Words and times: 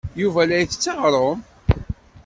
Yuba 0.21 0.41
la 0.47 0.57
isett 0.63 0.85
aɣrum. 0.91 1.39